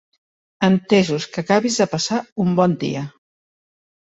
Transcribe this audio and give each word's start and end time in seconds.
Entesos, 0.67 1.27
que 1.33 1.43
acabis 1.45 1.77
de 1.83 1.87
passar 1.93 2.19
un 2.45 2.59
bon 2.61 2.77
dia. 2.87 3.05